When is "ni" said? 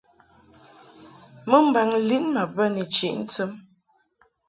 2.73-2.83